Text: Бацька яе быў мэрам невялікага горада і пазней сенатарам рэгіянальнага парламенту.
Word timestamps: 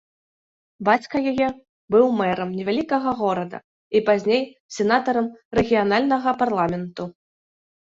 Бацька 0.87 1.15
яе 1.31 1.47
быў 1.95 2.05
мэрам 2.21 2.49
невялікага 2.61 3.09
горада 3.21 3.57
і 3.99 4.03
пазней 4.09 4.43
сенатарам 4.79 5.31
рэгіянальнага 5.61 6.37
парламенту. 6.43 7.03